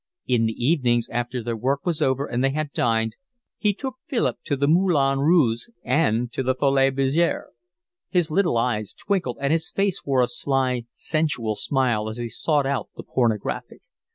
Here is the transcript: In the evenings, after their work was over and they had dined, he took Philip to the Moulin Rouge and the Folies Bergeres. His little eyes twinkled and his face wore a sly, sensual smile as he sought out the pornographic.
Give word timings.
In 0.25 0.47
the 0.47 0.53
evenings, 0.53 1.07
after 1.09 1.43
their 1.43 1.55
work 1.55 1.85
was 1.85 2.01
over 2.01 2.25
and 2.25 2.43
they 2.43 2.49
had 2.49 2.73
dined, 2.73 3.15
he 3.59 3.71
took 3.71 3.97
Philip 4.07 4.37
to 4.45 4.55
the 4.55 4.67
Moulin 4.67 5.19
Rouge 5.19 5.67
and 5.83 6.27
the 6.35 6.55
Folies 6.55 6.91
Bergeres. 6.95 7.53
His 8.09 8.31
little 8.31 8.57
eyes 8.57 8.93
twinkled 8.93 9.37
and 9.39 9.53
his 9.53 9.69
face 9.69 10.03
wore 10.03 10.23
a 10.23 10.27
sly, 10.27 10.85
sensual 10.91 11.53
smile 11.53 12.09
as 12.09 12.17
he 12.17 12.29
sought 12.29 12.65
out 12.65 12.89
the 12.95 13.03
pornographic. 13.03 13.83